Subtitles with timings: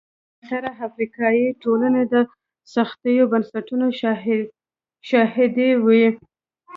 [0.47, 2.15] زیاتره افریقایي ټولنې د
[2.73, 3.87] سختو بنسټونو
[5.11, 6.05] شاهدې وې.